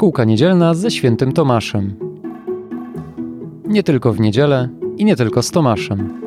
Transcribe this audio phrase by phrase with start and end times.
[0.00, 1.94] Szkółka niedzielna ze świętym Tomaszem.
[3.68, 6.20] Nie tylko w niedzielę i nie tylko z Tomaszem.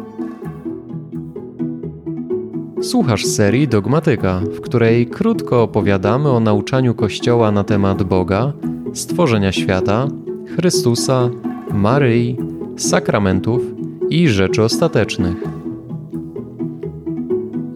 [2.82, 8.54] Słuchasz serii Dogmatyka, w której krótko opowiadamy o nauczaniu Kościoła na temat Boga,
[8.94, 10.08] stworzenia świata,
[10.56, 11.30] Chrystusa,
[11.72, 12.38] Maryi,
[12.78, 13.62] sakramentów
[14.10, 15.38] i rzeczy ostatecznych.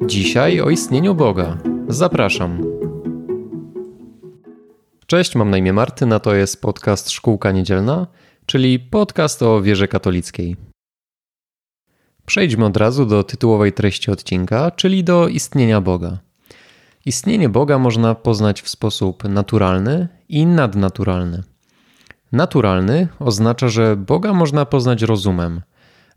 [0.05, 1.57] Dzisiaj o istnieniu Boga.
[1.87, 2.66] Zapraszam.
[5.09, 8.07] Cześć, mam na imię Martyn, a to jest podcast Szkółka Niedzielna,
[8.45, 10.55] czyli podcast o wierze katolickiej.
[12.25, 16.17] Przejdźmy od razu do tytułowej treści odcinka, czyli do istnienia Boga.
[17.05, 21.43] Istnienie Boga można poznać w sposób naturalny i nadnaturalny.
[22.31, 25.61] Naturalny oznacza, że Boga można poznać rozumem,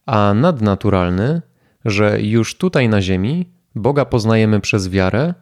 [0.07, 1.43] a nadnaturalny,
[1.85, 5.35] że już tutaj na Ziemi Boga poznajemy przez wiarę,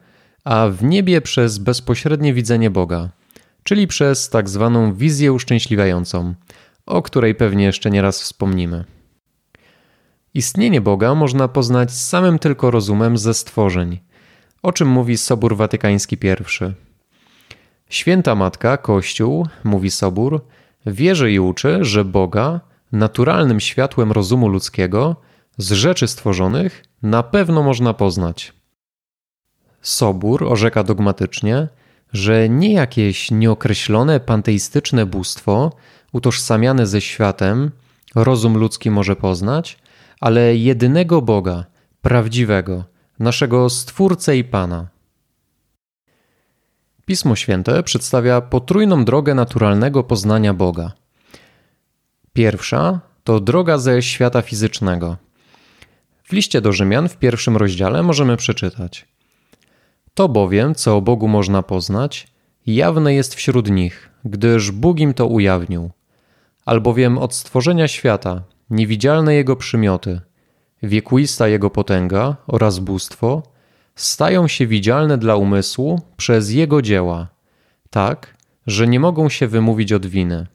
[0.43, 3.09] a w niebie przez bezpośrednie widzenie Boga,
[3.63, 6.35] czyli przez tak zwaną wizję uszczęśliwiającą,
[6.85, 8.85] o której pewnie jeszcze nieraz wspomnimy.
[10.33, 13.99] Istnienie Boga można poznać samym tylko rozumem ze stworzeń,
[14.63, 16.73] o czym mówi Sobór Watykański I.
[17.89, 20.45] Święta Matka, Kościół, mówi Sobór,
[20.85, 22.59] wierzy i uczy, że Boga,
[22.91, 25.15] naturalnym światłem rozumu ludzkiego,
[25.57, 28.53] z rzeczy stworzonych, na pewno można poznać.
[29.81, 31.67] Sobór orzeka dogmatycznie,
[32.13, 35.71] że nie jakieś nieokreślone panteistyczne bóstwo,
[36.13, 37.71] utożsamiane ze światem,
[38.15, 39.77] rozum ludzki może poznać,
[40.19, 41.65] ale jedynego Boga,
[42.01, 42.83] prawdziwego,
[43.19, 44.87] naszego Stwórcę i Pana.
[47.05, 50.91] Pismo Święte przedstawia potrójną drogę naturalnego poznania Boga.
[52.33, 55.17] Pierwsza to droga ze świata fizycznego.
[56.23, 59.07] W liście do Rzymian w pierwszym rozdziale możemy przeczytać:
[60.19, 62.27] To bowiem, co o Bogu można poznać,
[62.65, 65.91] jawne jest wśród nich, gdyż Bóg im to ujawnił.
[66.65, 70.21] Albowiem od stworzenia świata niewidzialne jego przymioty,
[70.83, 73.43] wiekuista jego potęga oraz bóstwo
[73.95, 77.27] stają się widzialne dla umysłu przez jego dzieła,
[77.89, 78.37] tak,
[78.67, 80.47] że nie mogą się wymówić od winy.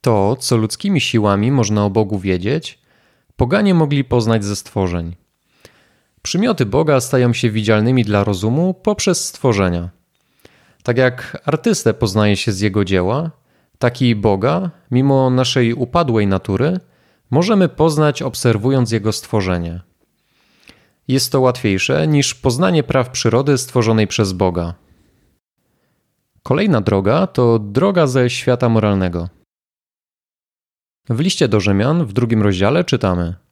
[0.00, 2.78] To, co ludzkimi siłami można o Bogu wiedzieć,
[3.36, 5.16] poganie mogli poznać ze stworzeń.
[6.28, 9.90] Przymioty Boga stają się widzialnymi dla rozumu poprzez stworzenia.
[10.82, 13.30] Tak jak artystę poznaje się z jego dzieła,
[13.78, 16.80] taki Boga, mimo naszej upadłej natury,
[17.30, 19.80] możemy poznać obserwując jego stworzenie.
[21.08, 24.74] Jest to łatwiejsze niż poznanie praw przyrody stworzonej przez Boga.
[26.42, 29.28] Kolejna droga to droga ze świata moralnego.
[31.08, 33.47] W liście do Rzymian w drugim rozdziale czytamy: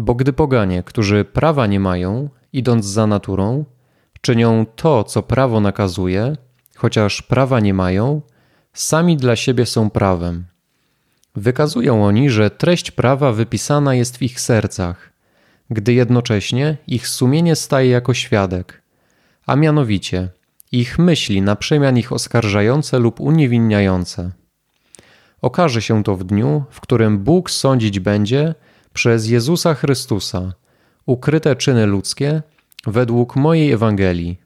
[0.00, 3.64] Bo gdy poganie, którzy prawa nie mają, idąc za naturą,
[4.20, 6.36] czynią to, co prawo nakazuje,
[6.76, 8.22] chociaż prawa nie mają,
[8.72, 10.44] sami dla siebie są prawem.
[11.36, 15.12] Wykazują oni, że treść prawa wypisana jest w ich sercach,
[15.70, 18.82] gdy jednocześnie ich sumienie staje jako świadek,
[19.46, 20.28] a mianowicie
[20.72, 24.30] ich myśli na przemian ich oskarżające lub uniewinniające.
[25.42, 28.54] Okaże się to w dniu, w którym Bóg sądzić będzie
[28.92, 30.52] przez Jezusa Chrystusa
[31.06, 32.42] ukryte czyny ludzkie
[32.86, 34.40] według mojej Ewangelii.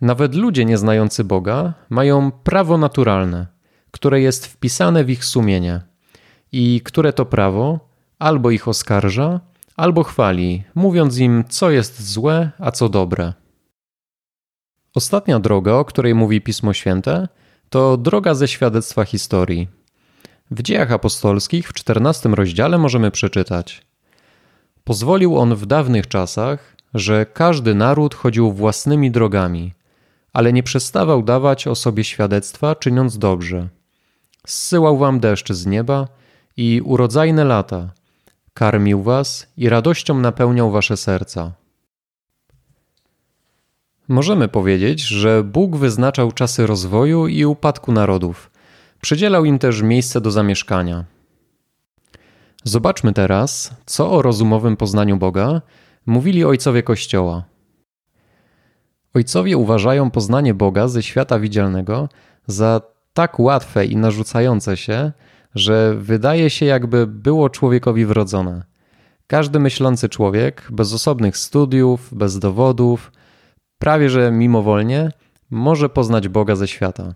[0.00, 3.46] Nawet ludzie nieznający Boga mają prawo naturalne,
[3.90, 5.80] które jest wpisane w ich sumienie
[6.52, 7.80] i które to prawo
[8.18, 9.40] albo ich oskarża,
[9.76, 13.32] albo chwali, mówiąc im, co jest złe, a co dobre.
[14.94, 17.28] Ostatnia droga, o której mówi Pismo Święte,
[17.68, 19.68] to droga ze świadectwa historii.
[20.50, 23.82] W dziejach apostolskich w XIV rozdziale możemy przeczytać:
[24.84, 29.72] Pozwolił on w dawnych czasach, że każdy naród chodził własnymi drogami,
[30.32, 33.68] ale nie przestawał dawać o sobie świadectwa, czyniąc dobrze.
[34.46, 36.08] Zsyłał wam deszcz z nieba
[36.56, 37.90] i urodzajne lata,
[38.54, 41.52] karmił was i radością napełniał wasze serca.
[44.08, 48.50] Możemy powiedzieć, że Bóg wyznaczał czasy rozwoju i upadku narodów.
[49.00, 51.04] Przydzielał im też miejsce do zamieszkania.
[52.64, 55.62] Zobaczmy teraz, co o rozumowym poznaniu Boga
[56.06, 57.44] mówili ojcowie Kościoła.
[59.14, 62.08] Ojcowie uważają poznanie Boga ze świata widzialnego
[62.46, 62.80] za
[63.12, 65.12] tak łatwe i narzucające się,
[65.54, 68.64] że wydaje się, jakby było człowiekowi wrodzone.
[69.26, 73.12] Każdy myślący człowiek, bez osobnych studiów, bez dowodów,
[73.78, 75.10] prawie że mimowolnie,
[75.50, 77.14] może poznać Boga ze świata.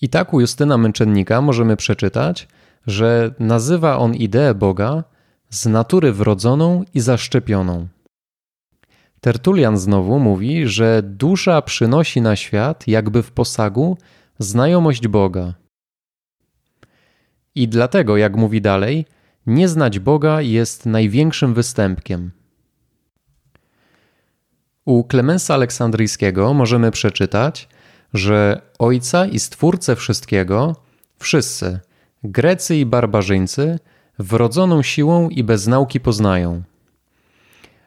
[0.00, 2.48] I tak u Justyna Męczennika możemy przeczytać,
[2.86, 5.04] że nazywa on ideę Boga
[5.50, 7.88] z natury wrodzoną i zaszczepioną.
[9.20, 13.98] Tertulian znowu mówi, że dusza przynosi na świat, jakby w posagu,
[14.38, 15.54] znajomość Boga.
[17.54, 19.06] I dlatego, jak mówi dalej,
[19.46, 22.30] nie znać Boga jest największym występkiem.
[24.84, 27.68] U Klemensa Aleksandryjskiego możemy przeczytać,
[28.14, 30.76] że Ojca i Stwórcę wszystkiego
[31.18, 31.80] wszyscy,
[32.24, 33.78] Grecy i barbarzyńcy,
[34.18, 36.62] wrodzoną siłą i bez nauki poznają.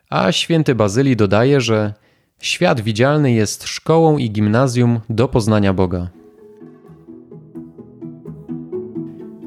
[0.10, 1.94] A święty Bazylii dodaje, że
[2.40, 6.08] świat widzialny jest szkołą i gimnazjum do poznania Boga.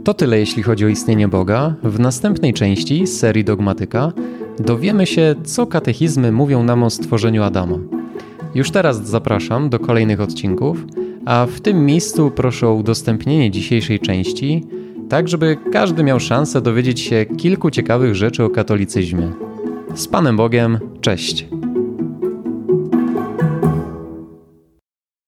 [0.05, 1.75] To tyle jeśli chodzi o istnienie Boga.
[1.83, 4.13] W następnej części serii Dogmatyka
[4.59, 7.94] dowiemy się, co katechizmy mówią nam o stworzeniu Adama.
[8.55, 10.85] Już teraz zapraszam do kolejnych odcinków,
[11.25, 14.67] a w tym miejscu proszę o udostępnienie dzisiejszej części,
[15.09, 19.33] tak żeby każdy miał szansę dowiedzieć się kilku ciekawych rzeczy o katolicyzmie.
[19.95, 21.47] Z Panem Bogiem, cześć!